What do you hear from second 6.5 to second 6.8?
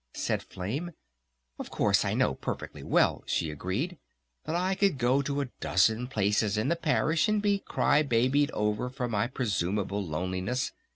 in the